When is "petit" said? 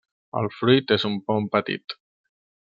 1.59-1.99